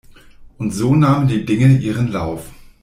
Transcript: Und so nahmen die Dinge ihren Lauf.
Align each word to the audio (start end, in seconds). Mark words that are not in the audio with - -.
Und 0.57 0.71
so 0.71 0.95
nahmen 0.95 1.27
die 1.27 1.45
Dinge 1.45 1.77
ihren 1.77 2.07
Lauf. 2.07 2.51